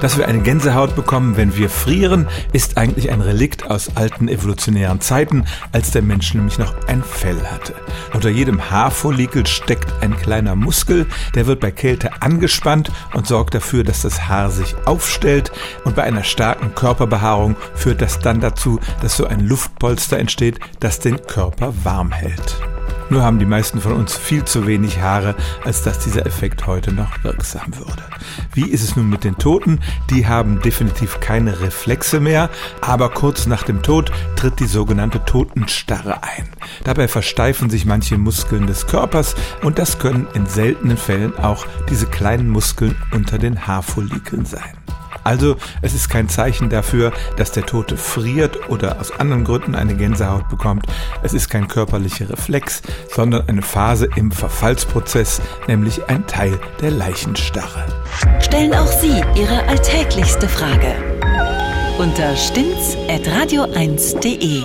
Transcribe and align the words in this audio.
Dass 0.00 0.16
wir 0.16 0.26
eine 0.28 0.40
Gänsehaut 0.40 0.96
bekommen, 0.96 1.36
wenn 1.36 1.56
wir 1.56 1.68
frieren, 1.68 2.26
ist 2.52 2.78
eigentlich 2.78 3.10
ein 3.10 3.20
Relikt 3.20 3.70
aus 3.70 3.96
alten 3.96 4.28
evolutionären 4.28 5.00
Zeiten, 5.00 5.44
als 5.72 5.90
der 5.90 6.00
Mensch 6.00 6.32
nämlich 6.32 6.58
noch 6.58 6.74
ein 6.86 7.02
Fell 7.02 7.40
hatte. 7.44 7.74
Unter 8.14 8.30
jedem 8.30 8.70
Haarfollikel 8.70 9.46
steckt 9.46 9.92
ein 10.02 10.16
kleiner 10.16 10.56
Muskel, 10.56 11.06
der 11.34 11.46
wird 11.46 11.60
bei 11.60 11.70
Kälte 11.70 12.22
angespannt 12.22 12.90
und 13.12 13.26
sorgt 13.26 13.54
dafür, 13.54 13.84
dass 13.84 14.02
das 14.02 14.28
Haar 14.28 14.50
sich 14.50 14.74
aufstellt 14.86 15.52
und 15.84 15.96
bei 15.96 16.04
einer 16.04 16.24
starken 16.24 16.74
Körperbehaarung 16.74 17.56
führt 17.74 18.00
das 18.00 18.20
dann 18.20 18.40
dazu, 18.40 18.80
dass 19.02 19.16
so 19.16 19.26
ein 19.26 19.40
Luftpolster 19.40 20.18
entsteht, 20.18 20.60
das 20.80 21.00
den 21.00 21.20
Körper 21.26 21.74
warm 21.84 22.12
hält. 22.12 22.56
Nur 23.10 23.22
haben 23.22 23.40
die 23.40 23.46
meisten 23.46 23.80
von 23.80 23.92
uns 23.92 24.16
viel 24.16 24.44
zu 24.44 24.68
wenig 24.68 25.00
Haare, 25.00 25.34
als 25.64 25.82
dass 25.82 25.98
dieser 25.98 26.26
Effekt 26.26 26.66
heute 26.66 26.92
noch 26.92 27.22
wirksam 27.24 27.76
würde. 27.76 28.04
Wie 28.54 28.68
ist 28.68 28.84
es 28.84 28.94
nun 28.94 29.10
mit 29.10 29.24
den 29.24 29.36
Toten? 29.36 29.80
Die 30.10 30.28
haben 30.28 30.62
definitiv 30.62 31.18
keine 31.18 31.60
Reflexe 31.60 32.20
mehr, 32.20 32.50
aber 32.80 33.10
kurz 33.10 33.46
nach 33.46 33.64
dem 33.64 33.82
Tod 33.82 34.12
tritt 34.36 34.60
die 34.60 34.66
sogenannte 34.66 35.24
Totenstarre 35.24 36.22
ein. 36.22 36.48
Dabei 36.84 37.08
versteifen 37.08 37.68
sich 37.68 37.84
manche 37.84 38.16
Muskeln 38.16 38.68
des 38.68 38.86
Körpers 38.86 39.34
und 39.62 39.80
das 39.80 39.98
können 39.98 40.28
in 40.34 40.46
seltenen 40.46 40.96
Fällen 40.96 41.36
auch 41.36 41.66
diese 41.88 42.06
kleinen 42.06 42.48
Muskeln 42.48 42.96
unter 43.10 43.38
den 43.38 43.66
Haarfollikeln 43.66 44.46
sein. 44.46 44.76
Also 45.24 45.56
es 45.82 45.94
ist 45.94 46.08
kein 46.08 46.28
Zeichen 46.28 46.70
dafür, 46.70 47.12
dass 47.36 47.50
der 47.52 47.66
Tote 47.66 47.96
friert 47.96 48.68
oder 48.68 49.00
aus 49.00 49.12
anderen 49.12 49.44
Gründen 49.44 49.74
eine 49.74 49.94
Gänsehaut 49.94 50.48
bekommt. 50.48 50.86
Es 51.22 51.34
ist 51.34 51.48
kein 51.48 51.68
körperlicher 51.68 52.30
Reflex, 52.30 52.82
sondern 53.14 53.48
eine 53.48 53.62
Phase 53.62 54.08
im 54.16 54.32
Verfallsprozess, 54.32 55.40
nämlich 55.66 56.08
ein 56.08 56.26
Teil 56.26 56.58
der 56.80 56.90
Leichenstarre. 56.90 57.84
Stellen 58.40 58.74
auch 58.74 58.86
Sie 58.86 59.22
Ihre 59.34 59.66
alltäglichste 59.68 60.48
Frage 60.48 60.94
unter 61.98 62.34
stimmtz.radio1.de. 62.34 64.62